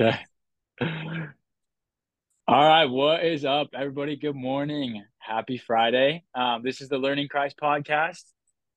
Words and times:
Okay. 0.00 0.18
All 2.48 2.66
right, 2.66 2.86
what 2.86 3.22
is 3.22 3.44
up, 3.44 3.68
everybody? 3.74 4.16
Good 4.16 4.34
morning. 4.34 5.04
Happy 5.18 5.58
Friday. 5.58 6.24
Um, 6.34 6.62
this 6.62 6.80
is 6.80 6.88
the 6.88 6.96
Learning 6.96 7.28
Christ 7.28 7.56
podcast. 7.62 8.22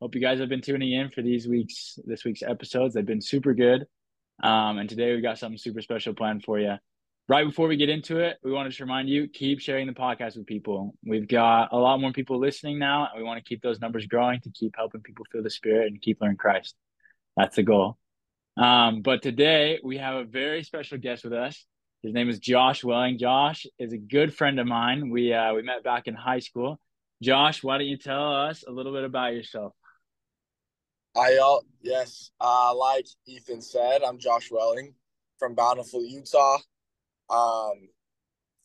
Hope 0.02 0.16
you 0.16 0.20
guys 0.20 0.40
have 0.40 0.50
been 0.50 0.60
tuning 0.60 0.92
in 0.92 1.12
for 1.12 1.22
these 1.22 1.48
weeks, 1.48 1.98
this 2.04 2.26
week's 2.26 2.44
episodes. 2.44 2.94
They've 2.94 3.06
been 3.06 3.22
super 3.22 3.54
good. 3.54 3.86
Um, 4.44 4.80
and 4.80 4.90
today 4.90 5.16
we 5.16 5.22
got 5.22 5.38
something 5.40 5.58
super 5.58 5.82
special 5.82 6.14
planned 6.14 6.44
for 6.44 6.60
you. 6.60 6.74
Right 7.30 7.48
before 7.48 7.70
we 7.70 7.78
get 7.78 7.88
into 7.88 8.20
it, 8.20 8.36
we 8.44 8.52
want 8.52 8.74
to 8.74 8.84
remind 8.84 9.08
you 9.08 9.30
keep 9.30 9.62
sharing 9.62 9.88
the 9.88 9.94
podcast 9.94 10.36
with 10.36 10.46
people. 10.46 10.94
We've 11.06 11.30
got 11.30 11.70
a 11.72 11.78
lot 11.78 12.02
more 12.02 12.12
people 12.12 12.38
listening 12.38 12.80
now, 12.80 13.08
and 13.10 13.18
we 13.18 13.24
want 13.24 13.42
to 13.42 13.48
keep 13.48 13.62
those 13.62 13.80
numbers 13.80 14.08
growing 14.08 14.42
to 14.42 14.50
keep 14.50 14.74
helping 14.76 15.00
people 15.00 15.24
feel 15.32 15.42
the 15.42 15.50
Spirit 15.50 15.88
and 15.88 16.02
keep 16.02 16.20
learning 16.20 16.36
Christ. 16.36 16.76
That's 17.38 17.56
the 17.56 17.64
goal. 17.64 17.98
Um, 18.56 19.02
but 19.02 19.22
today 19.22 19.80
we 19.84 19.98
have 19.98 20.16
a 20.16 20.24
very 20.24 20.64
special 20.64 20.98
guest 20.98 21.24
with 21.24 21.34
us. 21.34 21.66
His 22.04 22.14
name 22.14 22.30
is 22.30 22.40
Josh 22.40 22.84
Welling. 22.84 23.18
Josh 23.18 23.66
is 23.80 23.94
a 23.94 23.98
good 23.98 24.34
friend 24.34 24.60
of 24.60 24.68
mine. 24.68 25.10
We 25.10 25.34
uh, 25.34 25.54
we 25.54 25.64
met 25.64 25.84
back 25.84 26.08
in 26.08 26.14
high 26.14 26.40
school. 26.40 26.80
Josh, 27.22 27.64
why 27.64 27.78
don't 27.78 27.88
you 27.88 27.98
tell 27.98 28.34
us 28.34 28.64
a 28.68 28.72
little 28.72 28.92
bit 28.92 29.06
about 29.06 29.34
yourself? 29.34 29.74
Hi, 31.16 31.36
y'all. 31.36 31.64
Yes, 31.82 32.32
uh, 32.42 32.76
like 32.76 33.06
Ethan 33.28 33.62
said, 33.62 34.02
I'm 34.04 34.18
Josh 34.18 34.52
Welling 34.52 34.94
from 35.40 35.56
Bountiful, 35.56 36.06
Utah. 36.06 36.58
Um, 37.30 37.88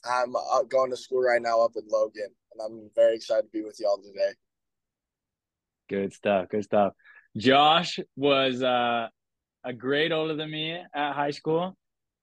I'm 0.04 0.34
uh, 0.34 0.62
going 0.64 0.90
to 0.90 0.96
school 0.96 1.22
right 1.22 1.40
now 1.40 1.60
up 1.60 1.72
in 1.76 1.84
Logan, 1.88 2.28
and 2.52 2.60
I'm 2.64 2.90
very 2.94 3.16
excited 3.16 3.42
to 3.42 3.48
be 3.50 3.62
with 3.62 3.78
y'all 3.80 3.98
today. 3.98 4.32
Good 5.88 6.12
stuff. 6.12 6.48
Good 6.50 6.64
stuff. 6.64 6.92
Josh 7.36 7.98
was 8.16 8.62
uh, 8.62 9.08
a 9.68 9.72
grade 9.74 10.12
older 10.12 10.34
than 10.34 10.50
me 10.50 10.72
at 10.72 11.12
high 11.12 11.30
school, 11.30 11.76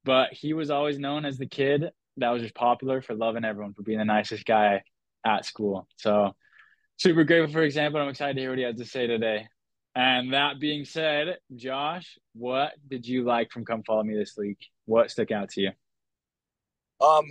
but 0.03 0.33
he 0.33 0.53
was 0.53 0.71
always 0.71 0.97
known 0.97 1.25
as 1.25 1.37
the 1.37 1.45
kid 1.45 1.85
that 2.17 2.29
was 2.31 2.41
just 2.41 2.55
popular 2.55 3.03
for 3.03 3.13
loving 3.13 3.45
everyone, 3.45 3.73
for 3.75 3.83
being 3.83 3.99
the 3.99 4.05
nicest 4.05 4.45
guy 4.45 4.81
at 5.23 5.45
school. 5.45 5.87
So 5.97 6.33
super 6.97 7.23
grateful 7.23 7.53
for 7.53 7.61
example. 7.61 8.01
I'm 8.01 8.09
excited 8.09 8.33
to 8.33 8.41
hear 8.41 8.49
what 8.49 8.57
he 8.57 8.63
has 8.63 8.77
to 8.77 8.85
say 8.85 9.05
today. 9.05 9.47
And 9.93 10.33
that 10.33 10.59
being 10.59 10.85
said, 10.85 11.37
Josh, 11.55 12.17
what 12.33 12.73
did 12.87 13.07
you 13.07 13.23
like 13.23 13.51
from 13.51 13.63
Come 13.63 13.83
Follow 13.83 14.03
Me 14.03 14.15
this 14.15 14.33
week? 14.35 14.57
What 14.85 15.11
stuck 15.11 15.31
out 15.31 15.49
to 15.51 15.61
you? 15.61 15.71
Um, 16.99 17.25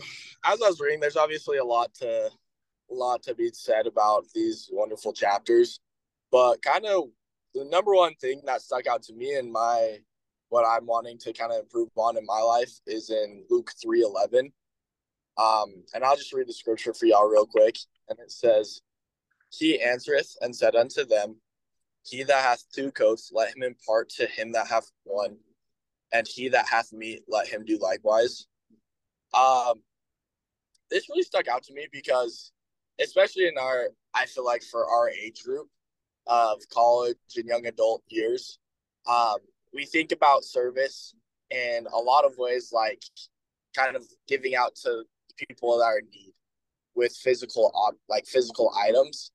as 0.45 0.63
I 0.63 0.69
was 0.69 0.81
reading, 0.81 1.01
there's 1.01 1.17
obviously 1.17 1.59
a 1.59 1.65
lot 1.65 1.93
to 1.95 2.31
a 2.91 2.95
lot 2.95 3.25
to 3.25 3.35
be 3.35 3.51
said 3.53 3.89
about 3.89 4.27
these 4.33 4.69
wonderful 4.71 5.13
chapters, 5.13 5.81
but 6.31 6.63
kind 6.63 6.87
of 6.87 7.05
the 7.55 7.65
number 7.65 7.95
one 7.95 8.15
thing 8.17 8.41
that 8.47 8.63
stuck 8.63 8.87
out 8.87 9.03
to 9.05 9.15
me 9.15 9.37
in 9.37 9.51
my 9.51 9.99
what 10.49 10.65
I'm 10.65 10.87
wanting 10.87 11.19
to 11.19 11.33
kind 11.33 11.53
of 11.53 11.61
improve 11.61 11.89
on 11.97 12.17
in 12.17 12.25
my 12.27 12.41
life 12.41 12.73
is 12.87 13.11
in 13.11 13.45
Luke 13.49 13.73
3:11. 13.85 14.53
Um, 15.37 15.83
and 15.95 16.05
I'll 16.05 16.17
just 16.17 16.33
read 16.33 16.49
the 16.49 16.53
scripture 16.53 16.95
for 16.95 17.07
y'all 17.07 17.29
real 17.29 17.47
quick. 17.47 17.77
And 18.09 18.19
it 18.21 18.31
says, 18.31 18.83
He 19.51 19.81
answereth 19.83 20.37
and 20.41 20.55
said 20.55 20.77
unto 20.77 21.05
them, 21.05 21.41
He 22.05 22.23
that 22.25 22.43
hath 22.43 22.65
two 22.73 22.93
coats, 22.93 23.31
let 23.33 23.57
him 23.57 23.63
impart 23.63 24.11
to 24.11 24.27
him 24.27 24.53
that 24.53 24.69
hath 24.69 24.91
one, 25.05 25.39
and 26.13 26.27
he 26.29 26.49
that 26.51 26.69
hath 26.69 26.93
meat, 26.93 27.25
let 27.27 27.49
him 27.49 27.65
do 27.65 27.79
likewise. 27.79 28.47
Um, 29.33 29.83
this 30.91 31.09
really 31.09 31.23
stuck 31.23 31.49
out 31.49 31.65
to 31.65 31.75
me 31.75 31.89
because, 31.91 32.53
especially 33.01 33.49
in 33.49 33.59
our, 33.59 33.89
I 34.15 34.27
feel 34.27 34.45
like 34.45 34.63
for 34.63 34.89
our 34.89 35.09
age 35.11 35.43
group, 35.43 35.69
of 36.27 36.61
college 36.73 37.17
and 37.37 37.47
young 37.47 37.67
adult 37.67 38.03
years. 38.09 38.59
Um, 39.07 39.37
we 39.73 39.85
think 39.85 40.13
about 40.13 40.45
service 40.45 41.15
in 41.51 41.87
a 41.93 41.99
lot 41.99 42.25
of 42.25 42.39
ways, 42.39 42.71
like 42.73 43.03
kind 43.77 43.97
of 43.97 44.05
giving 44.29 44.55
out 44.55 44.75
to 44.77 45.05
people 45.49 45.79
that 45.79 45.85
are 45.85 45.99
in 45.99 46.07
need 46.11 46.33
with 46.95 47.15
physical, 47.17 47.73
like 48.09 48.27
physical 48.27 48.73
items. 48.81 49.33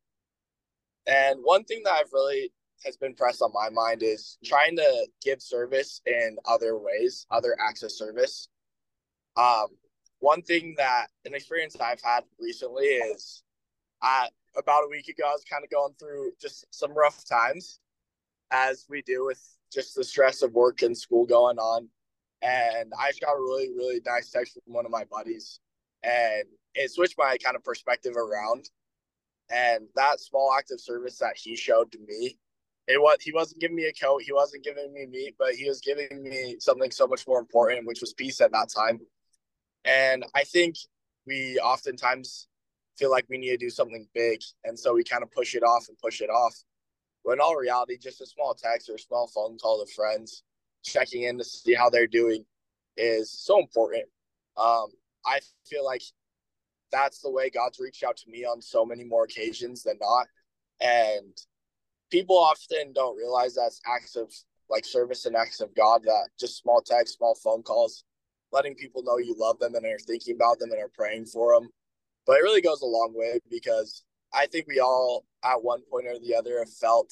And 1.08 1.40
one 1.44 1.64
thing 1.64 1.82
that 1.86 1.94
I've 1.94 2.14
really 2.14 2.52
has 2.86 2.96
been 2.96 3.14
pressed 3.14 3.42
on 3.42 3.52
my 3.54 3.70
mind 3.70 4.04
is 4.04 4.38
trying 4.46 4.78
to 4.78 5.08
give 5.24 5.42
service 5.42 6.02
in 6.06 6.38
other 6.46 6.78
ways, 6.78 7.26
other 7.30 7.58
acts 7.60 7.84
of 7.84 7.92
service. 7.92 8.48
Um, 9.36 9.68
one 10.20 10.42
thing 10.42 10.76
that 10.78 11.08
an 11.26 11.34
experience 11.34 11.76
I've 11.80 12.02
had 12.02 12.24
recently 12.40 12.86
is 12.86 13.44
I 14.02 14.30
about 14.58 14.84
a 14.86 14.90
week 14.90 15.08
ago, 15.08 15.24
I 15.28 15.34
was 15.34 15.44
kind 15.44 15.64
of 15.64 15.70
going 15.70 15.94
through 16.00 16.32
just 16.42 16.66
some 16.72 16.94
rough 16.94 17.24
times, 17.26 17.80
as 18.52 18.86
we 18.90 19.02
do 19.02 19.26
with 19.26 19.42
just 19.72 19.96
the 19.96 20.04
stress 20.04 20.42
of 20.42 20.54
work 20.54 20.82
and 20.82 20.98
school 20.98 21.26
going 21.26 21.58
on. 21.58 21.88
And 22.42 22.92
I 23.00 23.10
just 23.10 23.22
got 23.22 23.34
a 23.34 23.42
really, 23.42 23.70
really 23.70 24.02
nice 24.06 24.32
text 24.32 24.54
from 24.54 24.74
one 24.74 24.86
of 24.86 24.92
my 24.92 25.04
buddies, 25.06 25.60
and 26.04 26.44
it 26.76 26.92
switched 26.92 27.18
my 27.18 27.38
kind 27.44 27.56
of 27.56 27.64
perspective 27.64 28.16
around. 28.16 28.70
And 29.52 29.88
that 29.96 30.20
small 30.20 30.54
act 30.58 30.72
of 30.72 30.80
service 30.80 31.18
that 31.18 31.36
he 31.36 31.56
showed 31.56 31.92
to 31.92 32.00
me, 32.08 32.38
it 32.88 33.02
was 33.02 33.18
he 33.22 33.34
wasn't 33.34 33.62
giving 33.62 33.76
me 33.76 33.86
a 33.86 33.94
coat, 33.94 34.22
he 34.24 34.32
wasn't 34.32 34.64
giving 34.64 34.94
me 34.94 35.06
meat, 35.08 35.36
but 35.38 35.56
he 35.56 35.68
was 35.68 35.82
giving 35.82 36.24
me 36.24 36.58
something 36.60 36.92
so 36.92 37.08
much 37.08 37.28
more 37.28 37.40
important, 37.40 37.88
which 37.88 38.02
was 38.02 38.14
peace 38.14 38.42
at 38.42 38.52
that 38.52 38.70
time. 38.70 39.00
And 39.86 40.26
I 40.36 40.44
think 40.44 40.76
we 41.26 41.60
oftentimes 41.60 42.48
feel 43.00 43.10
like 43.10 43.26
we 43.30 43.38
need 43.38 43.52
to 43.52 43.58
do 43.58 43.70
something 43.70 44.06
big. 44.14 44.42
And 44.66 44.78
so 44.78 44.94
we 44.94 45.04
kind 45.04 45.24
of 45.24 45.32
push 45.32 45.56
it 45.56 45.64
off 45.64 45.86
and 45.88 45.98
push 45.98 46.22
it 46.22 46.30
off. 46.30 46.54
But 47.24 47.34
in 47.34 47.40
all 47.40 47.56
reality, 47.56 47.98
just 47.98 48.22
a 48.22 48.26
small 48.26 48.54
text 48.54 48.90
or 48.90 48.96
a 48.96 49.00
small 49.00 49.28
phone 49.34 49.58
call 49.58 49.84
to 49.84 49.92
friends, 49.94 50.44
checking 50.84 51.24
in 51.24 51.38
to 51.38 51.44
see 51.44 51.74
how 51.74 51.90
they're 51.90 52.08
doing 52.08 52.46
is 52.98 53.32
so 53.32 53.60
important. 53.60 54.04
Um, 54.58 54.88
I 55.26 55.40
feel 55.66 55.86
like 55.86 56.04
that's 56.92 57.22
the 57.22 57.32
way 57.32 57.50
God's 57.50 57.80
reached 57.80 58.04
out 58.04 58.18
to 58.18 58.30
me 58.30 58.46
on 58.46 58.62
so 58.62 58.86
many 58.86 59.04
more 59.04 59.24
occasions 59.24 59.84
than 59.84 59.98
not. 60.02 60.28
And 60.82 61.36
people 62.12 62.38
often 62.38 62.94
don't 62.94 63.18
realize 63.18 63.56
that's 63.56 63.82
acts 63.88 64.16
of 64.16 64.34
like 64.70 64.86
service 64.86 65.26
and 65.26 65.36
acts 65.36 65.62
of 65.62 65.76
God 65.76 66.04
that 66.04 66.30
just 66.40 66.62
small 66.62 66.82
text, 66.82 67.18
small 67.18 67.36
phone 67.44 67.64
calls, 67.64 68.04
letting 68.52 68.76
people 68.76 69.04
know 69.04 69.18
you 69.18 69.36
love 69.38 69.60
them 69.60 69.76
and 69.76 69.86
are 69.86 70.00
thinking 70.00 70.36
about 70.36 70.60
them 70.60 70.72
and 70.72 70.82
are 70.82 70.92
praying 70.94 71.26
for 71.26 71.54
them 71.54 71.70
but 72.30 72.38
it 72.38 72.44
really 72.44 72.62
goes 72.62 72.84
a 72.84 72.86
long 72.86 73.12
way 73.16 73.40
because 73.50 74.04
I 74.32 74.46
think 74.46 74.68
we 74.68 74.80
all 74.80 75.26
at 75.44 75.64
one 75.64 75.82
point 75.90 76.06
or 76.06 76.20
the 76.20 76.36
other 76.36 76.60
have 76.60 76.72
felt 76.72 77.12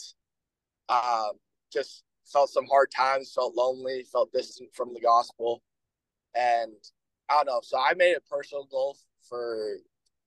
um, 0.89 1.31
just 1.73 2.03
felt 2.31 2.51
some 2.51 2.67
hard 2.67 2.91
times, 2.95 3.33
felt 3.33 3.55
lonely, 3.55 4.05
felt 4.11 4.31
distant 4.31 4.75
from 4.75 4.93
the 4.93 4.99
gospel. 4.99 5.63
And 6.35 6.71
I 7.27 7.33
don't 7.33 7.47
know. 7.47 7.61
So 7.63 7.79
I 7.79 7.95
made 7.95 8.15
a 8.15 8.31
personal 8.31 8.67
goal 8.69 8.95
for 9.27 9.77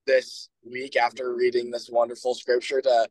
this 0.09 0.49
week 0.69 0.97
after 0.97 1.37
reading 1.37 1.71
this 1.71 1.89
wonderful 1.89 2.35
scripture 2.35 2.81
to 2.81 3.09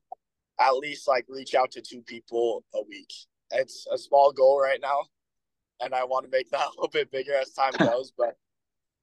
at 0.60 0.72
least 0.72 1.08
like 1.08 1.28
reach 1.30 1.56
out 1.56 1.72
to 1.72 1.82
two 1.82 2.02
people 2.02 2.66
a 2.76 2.82
week. 2.90 3.14
It's 3.52 3.88
a 3.90 3.98
small 3.98 4.34
goal 4.34 4.60
right 4.60 4.82
now. 4.82 5.06
And 5.80 5.96
I 5.96 6.04
want 6.04 6.26
to 6.26 6.30
make 6.30 6.50
that 6.50 6.60
a 6.68 6.70
little 6.72 6.90
bit 6.90 7.10
bigger 7.10 7.36
as 7.36 7.54
time 7.54 7.72
goes. 7.80 8.12
But 8.18 8.36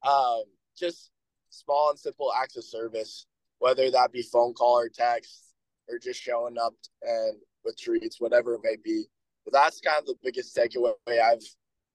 um, 0.06 0.43
just 0.76 1.10
small 1.56 1.91
and 1.91 1.99
simple 1.99 2.33
acts 2.33 2.56
of 2.56 2.65
service, 2.65 3.27
whether 3.59 3.91
that 3.91 4.12
be 4.12 4.22
phone 4.22 4.55
call 4.55 4.78
or 4.78 4.89
text 4.89 5.55
or 5.89 5.99
just 5.99 6.21
showing 6.21 6.56
up 6.59 6.75
and 7.03 7.37
with 7.65 7.78
treats, 7.78 8.21
whatever 8.21 8.55
it 8.55 8.61
may 8.62 8.77
be. 8.83 9.05
But 9.44 9.53
that's 9.53 9.81
kind 9.81 9.99
of 9.99 10.06
the 10.06 10.17
biggest 10.22 10.56
takeaway 10.56 10.93
I've 11.09 11.43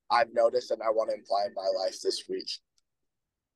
I've 0.09 0.33
noticed 0.33 0.71
and 0.71 0.81
I 0.81 0.89
want 0.89 1.09
to 1.09 1.15
imply 1.15 1.45
in 1.47 1.53
my 1.53 1.67
life 1.83 2.01
this 2.01 2.23
week. 2.27 2.49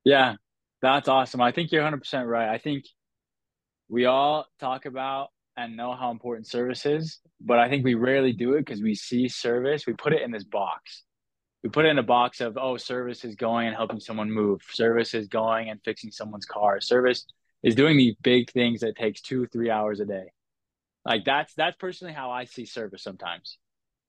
Yeah, 0.05 0.35
that's 0.81 1.09
awesome. 1.09 1.41
I 1.41 1.51
think 1.51 1.71
you're 1.71 1.83
100% 1.83 2.27
right. 2.27 2.49
I 2.49 2.57
think 2.57 2.85
we 3.89 4.05
all 4.05 4.45
talk 4.59 4.85
about 4.85 5.29
and 5.57 5.75
know 5.75 5.93
how 5.93 6.11
important 6.11 6.47
service 6.47 6.85
is, 6.85 7.19
but 7.41 7.59
I 7.59 7.69
think 7.69 7.83
we 7.83 7.95
rarely 7.95 8.31
do 8.31 8.53
it 8.53 8.66
because 8.66 8.81
we 8.81 8.95
see 8.95 9.27
service, 9.27 9.85
we 9.85 9.93
put 9.93 10.13
it 10.13 10.22
in 10.22 10.31
this 10.31 10.43
box 10.43 11.03
we 11.65 11.69
put 11.69 11.85
it 11.85 11.89
in 11.89 11.97
a 11.97 12.03
box 12.03 12.41
of 12.41 12.59
oh 12.61 12.77
service 12.77 13.25
is 13.25 13.33
going 13.33 13.65
and 13.65 13.75
helping 13.75 13.99
someone 13.99 14.29
move. 14.29 14.61
Service 14.72 15.16
is 15.16 15.28
going 15.28 15.72
and 15.72 15.81
fixing 15.84 16.11
someone's 16.11 16.45
car. 16.45 16.79
Service 16.79 17.25
is 17.63 17.73
doing 17.73 17.97
these 17.97 18.13
big 18.22 18.51
things 18.51 18.81
that 18.81 18.95
takes 18.95 19.19
two 19.19 19.47
three 19.47 19.72
hours 19.72 19.99
a 19.99 20.05
day. 20.05 20.25
Like 21.05 21.25
that's 21.25 21.55
that's 21.55 21.75
personally 21.78 22.13
how 22.13 22.29
i 22.29 22.45
see 22.45 22.67
service 22.67 23.01
sometimes. 23.01 23.57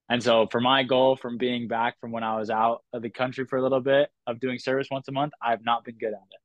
And 0.07 0.21
so 0.21 0.45
for 0.51 0.61
my 0.61 0.83
goal 0.83 1.15
from 1.15 1.39
being 1.39 1.67
back 1.67 1.99
from 1.99 2.11
when 2.11 2.23
i 2.23 2.37
was 2.37 2.51
out 2.51 2.83
of 2.93 3.01
the 3.01 3.09
country 3.09 3.45
for 3.47 3.57
a 3.57 3.63
little 3.63 3.81
bit 3.81 4.11
of 4.27 4.39
doing 4.39 4.59
service 4.59 4.89
once 4.91 5.07
a 5.07 5.11
month 5.11 5.33
i've 5.41 5.65
not 5.65 5.83
been 5.83 5.97
good 5.97 6.13
at 6.13 6.29
it 6.31 6.41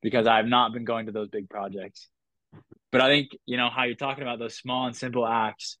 because 0.00 0.28
i've 0.28 0.46
not 0.46 0.72
been 0.72 0.84
going 0.84 1.06
to 1.06 1.12
those 1.12 1.28
big 1.28 1.50
projects. 1.50 2.08
But 2.92 3.00
i 3.00 3.08
think 3.08 3.30
you 3.46 3.56
know 3.56 3.68
how 3.68 3.82
you're 3.82 3.96
talking 3.96 4.22
about 4.22 4.38
those 4.38 4.54
small 4.54 4.86
and 4.86 4.94
simple 4.94 5.26
acts 5.26 5.76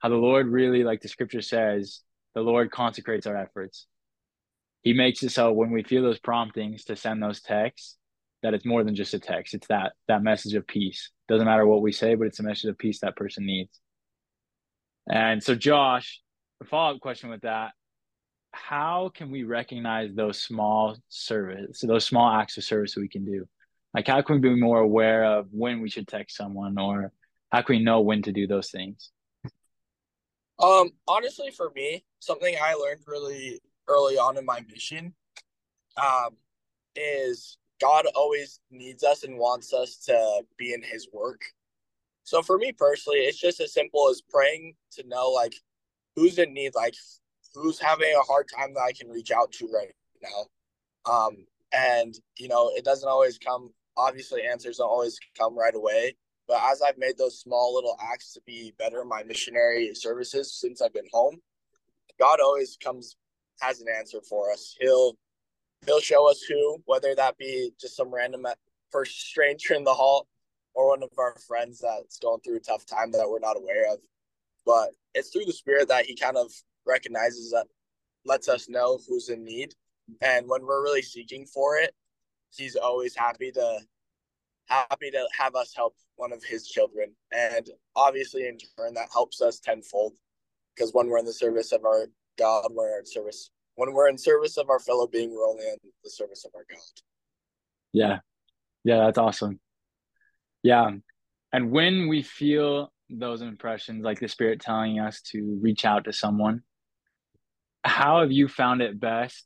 how 0.00 0.10
the 0.10 0.16
lord 0.16 0.46
really 0.46 0.84
like 0.84 1.00
the 1.00 1.08
scripture 1.08 1.40
says 1.40 2.02
the 2.34 2.42
lord 2.42 2.70
consecrates 2.70 3.26
our 3.26 3.34
efforts 3.34 3.86
he 4.86 4.92
makes 4.92 5.22
it 5.22 5.30
so 5.30 5.52
when 5.52 5.70
we 5.70 5.82
feel 5.82 6.02
those 6.02 6.18
promptings 6.18 6.84
to 6.84 6.96
send 6.96 7.22
those 7.22 7.40
texts 7.40 7.96
that 8.42 8.54
it's 8.54 8.66
more 8.66 8.84
than 8.84 8.94
just 8.94 9.14
a 9.14 9.18
text 9.18 9.54
it's 9.54 9.66
that 9.66 9.92
that 10.08 10.22
message 10.22 10.54
of 10.54 10.66
peace 10.66 11.10
doesn't 11.28 11.46
matter 11.46 11.66
what 11.66 11.82
we 11.82 11.92
say 11.92 12.14
but 12.14 12.26
it's 12.26 12.40
a 12.40 12.44
message 12.44 12.70
of 12.70 12.78
peace 12.78 13.00
that 13.00 13.16
person 13.16 13.44
needs 13.44 13.80
and 15.10 15.42
so 15.42 15.54
josh 15.54 16.20
a 16.62 16.64
follow-up 16.64 17.00
question 17.00 17.30
with 17.30 17.42
that 17.42 17.72
how 18.56 19.10
can 19.14 19.30
we 19.30 19.44
recognize 19.44 20.14
those 20.14 20.40
small 20.40 20.96
service, 21.08 21.80
those 21.80 22.04
small 22.04 22.30
acts 22.30 22.56
of 22.56 22.64
service 22.64 22.96
we 22.96 23.08
can 23.08 23.24
do? 23.24 23.46
Like, 23.94 24.06
how 24.06 24.22
can 24.22 24.36
we 24.40 24.48
be 24.48 24.60
more 24.60 24.80
aware 24.80 25.24
of 25.24 25.46
when 25.50 25.80
we 25.80 25.90
should 25.90 26.08
text 26.08 26.36
someone, 26.36 26.78
or 26.78 27.12
how 27.52 27.62
can 27.62 27.76
we 27.76 27.84
know 27.84 28.00
when 28.00 28.22
to 28.22 28.32
do 28.32 28.46
those 28.46 28.70
things? 28.70 29.10
Um, 30.58 30.90
honestly, 31.06 31.50
for 31.50 31.70
me, 31.74 32.04
something 32.18 32.54
I 32.60 32.74
learned 32.74 33.02
really 33.06 33.60
early 33.88 34.16
on 34.18 34.36
in 34.36 34.44
my 34.44 34.60
mission, 34.70 35.14
um, 35.96 36.36
is 36.94 37.58
God 37.80 38.06
always 38.14 38.60
needs 38.70 39.04
us 39.04 39.22
and 39.24 39.38
wants 39.38 39.72
us 39.72 39.96
to 40.06 40.42
be 40.58 40.72
in 40.72 40.82
His 40.82 41.08
work. 41.12 41.42
So 42.24 42.42
for 42.42 42.58
me 42.58 42.72
personally, 42.72 43.20
it's 43.20 43.38
just 43.38 43.60
as 43.60 43.72
simple 43.72 44.08
as 44.10 44.22
praying 44.22 44.74
to 44.92 45.06
know 45.06 45.30
like 45.30 45.54
who's 46.16 46.38
in 46.38 46.52
need, 46.52 46.74
like 46.74 46.94
who's 47.54 47.78
having 47.78 48.12
a 48.18 48.22
hard 48.22 48.46
time 48.54 48.74
that 48.74 48.80
I 48.80 48.92
can 48.92 49.08
reach 49.08 49.30
out 49.30 49.52
to 49.52 49.68
right 49.72 49.94
now. 50.22 51.12
Um, 51.12 51.36
and 51.72 52.14
you 52.36 52.48
know, 52.48 52.70
it 52.74 52.84
doesn't 52.84 53.08
always 53.08 53.38
come. 53.38 53.70
Obviously, 53.96 54.42
answers 54.42 54.78
don't 54.78 54.88
always 54.88 55.18
come 55.38 55.56
right 55.56 55.74
away. 55.74 56.16
But 56.48 56.60
as 56.70 56.80
I've 56.80 56.98
made 56.98 57.18
those 57.18 57.40
small 57.40 57.74
little 57.74 57.96
acts 58.00 58.32
to 58.34 58.40
be 58.46 58.72
better 58.78 59.02
in 59.02 59.08
my 59.08 59.24
missionary 59.24 59.92
services 59.94 60.52
since 60.52 60.80
I've 60.80 60.92
been 60.92 61.08
home, 61.12 61.38
God 62.18 62.38
always 62.40 62.76
comes 62.82 63.16
has 63.60 63.80
an 63.80 63.86
answer 63.88 64.20
for 64.28 64.52
us. 64.52 64.76
He'll 64.80 65.16
he'll 65.84 66.00
show 66.00 66.28
us 66.30 66.42
who, 66.42 66.78
whether 66.84 67.14
that 67.14 67.38
be 67.38 67.70
just 67.80 67.96
some 67.96 68.12
random 68.12 68.46
uh, 68.46 68.52
first 68.90 69.20
stranger 69.28 69.74
in 69.74 69.84
the 69.84 69.94
hall 69.94 70.26
or 70.74 70.88
one 70.88 71.02
of 71.02 71.10
our 71.18 71.34
friends 71.46 71.80
that's 71.80 72.18
going 72.18 72.40
through 72.40 72.56
a 72.56 72.60
tough 72.60 72.86
time 72.86 73.12
that 73.12 73.28
we're 73.28 73.38
not 73.38 73.56
aware 73.56 73.92
of. 73.92 73.98
But 74.64 74.90
it's 75.14 75.30
through 75.30 75.46
the 75.46 75.52
spirit 75.52 75.88
that 75.88 76.06
he 76.06 76.14
kind 76.14 76.36
of 76.36 76.52
recognizes 76.86 77.50
that 77.50 77.66
lets 78.24 78.48
us 78.48 78.68
know 78.68 78.98
who's 79.08 79.28
in 79.28 79.44
need. 79.44 79.74
And 80.20 80.48
when 80.48 80.64
we're 80.64 80.82
really 80.82 81.02
seeking 81.02 81.46
for 81.46 81.76
it, 81.76 81.94
he's 82.54 82.76
always 82.76 83.16
happy 83.16 83.50
to 83.52 83.80
happy 84.66 85.10
to 85.12 85.28
have 85.38 85.54
us 85.54 85.72
help 85.74 85.94
one 86.16 86.32
of 86.32 86.42
his 86.42 86.66
children. 86.66 87.14
And 87.32 87.68
obviously 87.94 88.46
in 88.46 88.58
turn 88.76 88.94
that 88.94 89.08
helps 89.12 89.40
us 89.40 89.60
tenfold. 89.60 90.14
Because 90.74 90.92
when 90.92 91.08
we're 91.08 91.18
in 91.18 91.24
the 91.24 91.32
service 91.32 91.72
of 91.72 91.84
our 91.84 92.06
God, 92.36 92.66
we're 92.70 92.98
in 92.98 93.06
service 93.06 93.50
when 93.76 93.92
we're 93.92 94.08
in 94.08 94.18
service 94.18 94.56
of 94.56 94.68
our 94.68 94.80
fellow 94.80 95.06
being, 95.06 95.34
we're 95.34 95.46
only 95.46 95.68
in 95.68 95.76
the 96.02 96.10
service 96.10 96.44
of 96.44 96.52
our 96.54 96.64
God. 96.68 96.80
Yeah. 97.92 98.18
Yeah, 98.84 99.04
that's 99.04 99.18
awesome. 99.18 99.60
Yeah. 100.62 100.90
And 101.52 101.70
when 101.70 102.08
we 102.08 102.22
feel 102.22 102.92
those 103.08 103.42
impressions, 103.42 104.04
like 104.04 104.18
the 104.18 104.28
spirit 104.28 104.60
telling 104.60 104.98
us 104.98 105.20
to 105.32 105.58
reach 105.62 105.84
out 105.84 106.04
to 106.04 106.12
someone, 106.12 106.62
how 107.84 108.20
have 108.20 108.32
you 108.32 108.48
found 108.48 108.82
it 108.82 108.98
best 108.98 109.44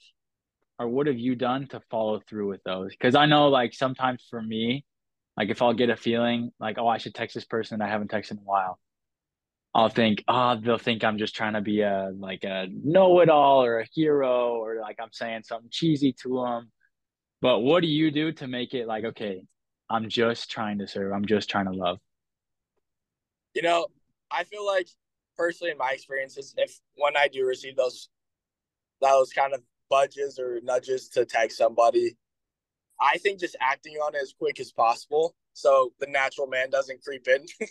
or 0.79 0.89
what 0.89 1.09
have 1.09 1.19
you 1.19 1.35
done 1.35 1.67
to 1.69 1.81
follow 1.91 2.21
through 2.21 2.49
with 2.49 2.63
those? 2.65 2.91
Because 2.91 3.15
I 3.15 3.27
know 3.27 3.49
like 3.49 3.75
sometimes 3.75 4.25
for 4.31 4.41
me, 4.41 4.85
like 5.37 5.51
if 5.51 5.61
I'll 5.61 5.75
get 5.75 5.91
a 5.91 5.97
feeling 5.97 6.53
like, 6.61 6.79
oh, 6.79 6.87
I 6.87 6.99
should 6.99 7.15
text 7.15 7.35
this 7.35 7.45
person 7.45 7.83
I 7.83 7.89
haven't 7.89 8.11
texted 8.11 8.33
in 8.33 8.39
a 8.39 8.43
while. 8.43 8.79
I'll 9.75 9.89
think, 9.89 10.25
oh, 10.27 10.57
they'll 10.61 10.79
think 10.79 11.05
I'm 11.05 11.19
just 11.19 11.37
trying 11.37 11.53
to 11.55 11.61
be 11.61 11.83
a 11.83 12.11
like 12.19 12.43
a 12.45 12.67
know-it-all 12.71 13.65
or 13.65 13.81
a 13.81 13.87
hero 13.93 14.57
or 14.57 14.81
like 14.81 14.99
I'm 15.01 15.13
saying 15.13 15.45
something 15.45 15.71
cheesy 15.71 16.13
to 16.23 16.43
them. 16.43 16.73
But 17.41 17.61
what 17.61 17.81
do 17.83 17.87
you 17.87 18.11
do 18.11 18.33
to 18.33 18.49
make 18.49 18.75
it 18.75 18.87
like, 18.87 19.05
okay, 19.05 19.43
I'm 19.89 20.09
just 20.09 20.51
trying 20.51 20.79
to 20.79 20.89
serve. 20.89 21.13
I'm 21.13 21.25
just 21.25 21.49
trying 21.49 21.67
to 21.67 21.73
love. 21.73 21.99
You 23.55 23.63
know, 23.63 23.87
I 24.31 24.45
feel 24.45 24.67
like 24.67 24.89
personally 25.37 25.71
in 25.71 25.79
my 25.79 25.93
experiences, 25.93 26.55
if 26.57 26.79
when 26.97 27.17
I 27.17 27.29
do 27.29 27.47
receive 27.47 27.77
those 27.77 28.09
those 29.01 29.33
kind 29.33 29.55
of 29.55 29.63
budges 29.89 30.39
or 30.39 30.61
nudges 30.63 31.09
to 31.11 31.25
tag 31.25 31.51
somebody, 31.53 32.17
I 33.01 33.19
think 33.19 33.41
just 33.41 33.57
acting 33.61 33.97
on 33.97 34.15
it 34.15 34.23
as 34.23 34.35
quick 34.39 34.61
as 34.61 34.73
possible 34.73 35.35
so 35.53 35.93
the 36.01 36.07
natural 36.07 36.47
man 36.47 36.71
doesn't 36.71 37.03
creep 37.03 37.29
in. 37.29 37.47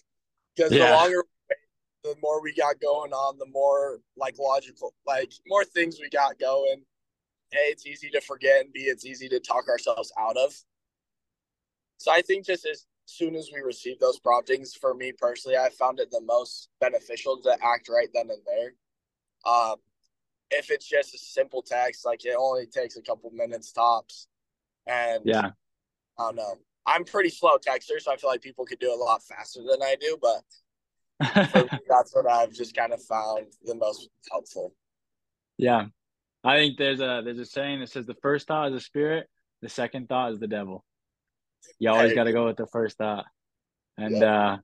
Because 0.56 0.74
yeah. 0.74 0.88
the 0.88 0.94
longer 0.94 1.24
the 2.04 2.16
more 2.22 2.42
we 2.42 2.54
got 2.54 2.80
going 2.80 3.12
on, 3.12 3.38
the 3.38 3.48
more 3.48 4.00
like 4.16 4.38
logical, 4.40 4.94
like 5.06 5.32
more 5.48 5.66
things 5.66 6.00
we 6.00 6.10
got 6.10 6.40
going. 6.40 6.84
A, 7.54 7.72
it's 7.72 7.86
easy 7.86 8.10
to 8.12 8.22
forget, 8.22 8.62
and 8.62 8.72
B, 8.72 8.82
it's 8.82 9.06
easy 9.06 9.28
to 9.30 9.40
talk 9.40 9.68
ourselves 9.68 10.12
out 10.20 10.38
of. 10.38 10.54
So 11.98 12.12
I 12.12 12.22
think 12.22 12.46
just 12.46 12.66
as 12.66 12.86
soon 13.06 13.36
as 13.36 13.50
we 13.54 13.62
receive 13.62 14.00
those 14.00 14.20
promptings, 14.20 14.74
for 14.74 14.94
me 14.94 15.12
personally, 15.12 15.58
I 15.58 15.70
found 15.70 16.00
it 16.00 16.12
the 16.12 16.22
most 16.22 16.70
beneficial 16.80 17.42
to 17.42 17.58
act 17.64 17.90
right 17.90 18.08
then 18.14 18.30
and 18.30 18.42
there. 18.46 18.74
Um, 19.52 19.78
if 20.52 20.70
it's 20.72 20.88
just 20.88 21.16
a 21.16 21.18
simple 21.18 21.62
text, 21.62 22.06
like 22.06 22.24
it 22.24 22.36
only 22.38 22.68
takes 22.68 22.98
a 22.98 23.02
couple 23.02 23.32
minutes 23.32 23.72
tops. 23.72 24.28
And 24.88 25.24
yeah, 25.26 25.52
I 26.18 26.24
don't 26.24 26.36
know. 26.36 26.56
I'm 26.86 27.04
pretty 27.04 27.30
slow 27.30 27.58
texter, 27.58 28.00
so 28.00 28.12
I 28.12 28.18
feel 28.18 28.30
like 28.30 28.42
people 28.42 28.66
could 28.66 28.80
do 28.80 28.92
it 28.92 29.00
a 29.00 29.04
lot 29.04 29.24
faster 29.24 29.62
than 29.62 29.82
I 29.82 29.96
do, 30.00 30.18
but 30.22 30.42
that's 31.90 32.16
what 32.16 32.30
I've 32.30 32.54
just 32.54 32.76
kind 32.76 32.94
of 32.94 33.04
found 33.04 33.48
the 33.66 33.76
most 33.76 34.10
helpful. 34.32 34.74
Yeah. 35.58 35.86
I 36.44 36.56
think 36.56 36.78
there's 36.78 37.02
a 37.02 37.22
there's 37.24 37.40
a 37.40 37.46
saying 37.46 37.82
that 37.82 37.90
says 37.90 38.06
the 38.06 38.16
first 38.22 38.48
thought 38.48 38.70
is 38.70 38.74
the 38.74 38.80
spirit, 38.80 39.28
the 39.62 39.68
second 39.68 40.08
thought 40.08 40.32
is 40.32 40.40
the 40.40 40.48
devil. 40.48 40.86
You 41.78 41.90
always 41.90 42.14
got 42.14 42.24
to 42.24 42.32
go 42.32 42.46
with 42.46 42.56
the 42.56 42.68
first 42.68 42.98
thought. 42.98 43.26
And 43.98 44.18
yeah. 44.18 44.52
uh 44.54 44.58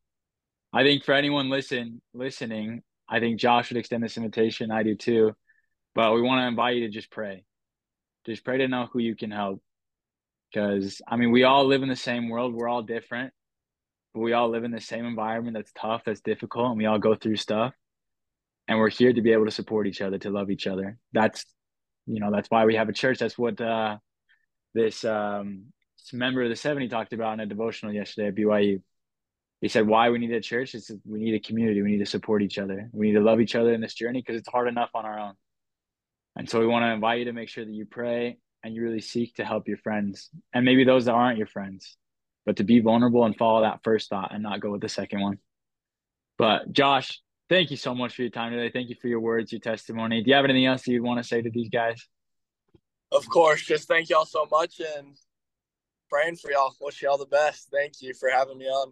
I 0.71 0.83
think 0.83 1.03
for 1.03 1.13
anyone 1.13 1.49
listen 1.49 2.01
listening, 2.13 2.83
I 3.09 3.19
think 3.19 3.39
Josh 3.39 3.69
would 3.69 3.77
extend 3.77 4.03
this 4.03 4.17
invitation. 4.17 4.71
I 4.71 4.83
do 4.83 4.95
too. 4.95 5.33
But 5.93 6.13
we 6.13 6.21
want 6.21 6.41
to 6.41 6.47
invite 6.47 6.75
you 6.77 6.87
to 6.87 6.89
just 6.89 7.11
pray. 7.11 7.43
Just 8.25 8.45
pray 8.45 8.57
to 8.59 8.67
know 8.67 8.87
who 8.91 8.99
you 8.99 9.15
can 9.15 9.31
help. 9.31 9.61
Because 10.51 11.01
I 11.05 11.17
mean, 11.17 11.31
we 11.31 11.43
all 11.43 11.65
live 11.65 11.83
in 11.83 11.89
the 11.89 11.95
same 11.97 12.29
world. 12.29 12.53
We're 12.53 12.69
all 12.69 12.81
different 12.81 13.33
but 14.15 14.21
we 14.21 14.31
all 14.31 14.49
live 14.49 14.63
in 14.63 14.71
the 14.71 14.79
same 14.79 15.05
environment 15.05 15.57
that's 15.57 15.73
tough, 15.73 16.03
that's 16.05 16.21
difficult, 16.21 16.69
and 16.69 16.77
we 16.77 16.85
all 16.85 16.97
go 16.97 17.15
through 17.15 17.35
stuff. 17.35 17.73
And 18.65 18.79
we're 18.79 18.89
here 18.89 19.11
to 19.11 19.21
be 19.21 19.33
able 19.33 19.43
to 19.43 19.51
support 19.51 19.87
each 19.87 20.01
other, 20.01 20.17
to 20.19 20.29
love 20.29 20.49
each 20.49 20.67
other. 20.67 20.97
That's, 21.11 21.45
you 22.07 22.21
know, 22.21 22.31
that's 22.31 22.49
why 22.49 22.63
we 22.63 22.75
have 22.75 22.87
a 22.87 22.93
church. 22.93 23.19
That's 23.19 23.37
what 23.37 23.59
uh, 23.59 23.97
this 24.73 25.03
um, 25.03 25.65
member 26.13 26.41
of 26.41 26.49
the 26.49 26.55
70 26.55 26.87
talked 26.87 27.11
about 27.11 27.33
in 27.33 27.41
a 27.41 27.45
devotional 27.45 27.93
yesterday 27.93 28.29
at 28.29 28.35
BYU. 28.35 28.81
He 29.59 29.67
said, 29.67 29.85
why 29.85 30.09
we 30.09 30.17
need 30.17 30.31
a 30.31 30.39
church 30.39 30.75
is 30.75 30.89
we 31.05 31.19
need 31.19 31.35
a 31.35 31.39
community. 31.39 31.81
We 31.81 31.91
need 31.91 31.99
to 31.99 32.05
support 32.05 32.41
each 32.41 32.57
other. 32.57 32.89
We 32.93 33.07
need 33.07 33.15
to 33.15 33.21
love 33.21 33.41
each 33.41 33.55
other 33.55 33.73
in 33.73 33.81
this 33.81 33.95
journey 33.95 34.21
because 34.21 34.39
it's 34.39 34.49
hard 34.49 34.69
enough 34.69 34.91
on 34.95 35.05
our 35.05 35.19
own. 35.19 35.33
And 36.37 36.49
so 36.49 36.61
we 36.61 36.67
want 36.67 36.83
to 36.83 36.91
invite 36.91 37.19
you 37.19 37.25
to 37.25 37.33
make 37.33 37.49
sure 37.49 37.65
that 37.65 37.73
you 37.73 37.85
pray 37.85 38.37
and 38.63 38.73
you 38.73 38.81
really 38.81 39.01
seek 39.01 39.35
to 39.35 39.45
help 39.45 39.67
your 39.67 39.77
friends 39.77 40.29
and 40.53 40.63
maybe 40.63 40.85
those 40.85 41.05
that 41.05 41.13
aren't 41.13 41.37
your 41.37 41.47
friends 41.47 41.97
but 42.45 42.57
to 42.57 42.63
be 42.63 42.79
vulnerable 42.79 43.25
and 43.25 43.35
follow 43.35 43.61
that 43.61 43.81
first 43.83 44.09
thought 44.09 44.33
and 44.33 44.43
not 44.43 44.59
go 44.59 44.71
with 44.71 44.81
the 44.81 44.89
second 44.89 45.21
one. 45.21 45.39
But 46.37 46.71
Josh, 46.71 47.21
thank 47.49 47.71
you 47.71 47.77
so 47.77 47.95
much 47.95 48.15
for 48.15 48.21
your 48.21 48.31
time 48.31 48.51
today. 48.51 48.69
Thank 48.69 48.89
you 48.89 48.95
for 49.01 49.07
your 49.07 49.19
words, 49.19 49.51
your 49.51 49.61
testimony. 49.61 50.21
Do 50.21 50.29
you 50.29 50.35
have 50.35 50.45
anything 50.45 50.65
else 50.65 50.85
you'd 50.87 51.01
want 51.01 51.19
to 51.19 51.23
say 51.23 51.41
to 51.41 51.49
these 51.49 51.69
guys? 51.69 52.07
Of 53.11 53.27
course. 53.29 53.65
Just 53.65 53.87
thank 53.87 54.09
y'all 54.09 54.25
so 54.25 54.45
much 54.51 54.79
and 54.79 55.15
praying 56.09 56.35
for 56.35 56.51
y'all. 56.51 56.73
Wish 56.81 57.01
y'all 57.01 57.17
the 57.17 57.25
best. 57.25 57.69
Thank 57.71 58.01
you 58.01 58.13
for 58.13 58.29
having 58.29 58.57
me 58.57 58.65
on. 58.65 58.91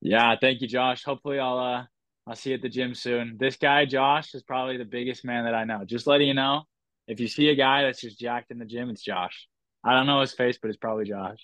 Yeah, 0.00 0.36
thank 0.40 0.60
you, 0.60 0.68
Josh. 0.68 1.02
Hopefully 1.04 1.38
I'll 1.38 1.58
uh 1.58 1.84
I'll 2.26 2.36
see 2.36 2.50
you 2.50 2.56
at 2.56 2.62
the 2.62 2.68
gym 2.68 2.94
soon. 2.94 3.36
This 3.38 3.56
guy, 3.56 3.84
Josh, 3.84 4.34
is 4.34 4.42
probably 4.42 4.76
the 4.76 4.84
biggest 4.84 5.24
man 5.24 5.44
that 5.44 5.54
I 5.54 5.64
know. 5.64 5.84
Just 5.84 6.06
letting 6.06 6.28
you 6.28 6.34
know. 6.34 6.62
If 7.06 7.20
you 7.20 7.28
see 7.28 7.48
a 7.50 7.54
guy 7.54 7.82
that's 7.82 8.00
just 8.00 8.18
jacked 8.18 8.50
in 8.50 8.58
the 8.58 8.64
gym, 8.64 8.90
it's 8.90 9.02
Josh. 9.02 9.46
I 9.84 9.94
don't 9.94 10.06
know 10.06 10.20
his 10.20 10.32
face, 10.32 10.58
but 10.60 10.68
it's 10.68 10.76
probably 10.76 11.04
Josh. 11.04 11.38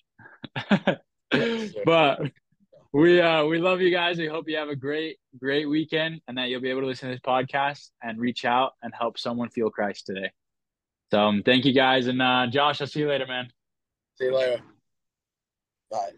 But 1.84 2.20
we 2.92 3.20
uh 3.20 3.44
we 3.44 3.58
love 3.58 3.80
you 3.80 3.90
guys. 3.90 4.18
We 4.18 4.26
hope 4.26 4.48
you 4.48 4.56
have 4.56 4.68
a 4.68 4.76
great 4.76 5.18
great 5.38 5.66
weekend 5.66 6.20
and 6.28 6.36
that 6.36 6.48
you'll 6.48 6.60
be 6.60 6.70
able 6.70 6.82
to 6.82 6.86
listen 6.86 7.08
to 7.08 7.14
this 7.14 7.20
podcast 7.20 7.90
and 8.02 8.18
reach 8.18 8.44
out 8.44 8.72
and 8.82 8.92
help 8.98 9.18
someone 9.18 9.48
feel 9.50 9.70
Christ 9.70 10.06
today. 10.06 10.30
So 11.10 11.20
um, 11.20 11.42
thank 11.42 11.64
you 11.64 11.72
guys 11.72 12.06
and 12.06 12.20
uh 12.20 12.46
Josh, 12.48 12.80
I'll 12.80 12.86
see 12.86 13.00
you 13.00 13.08
later, 13.08 13.26
man. 13.26 13.50
See 14.18 14.24
you 14.24 14.34
later. 14.34 14.60
Bye. 15.90 16.10